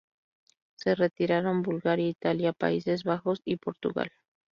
[0.77, 4.09] Se retiraron Bulgaria, Italia, Países Bajos y Portugal.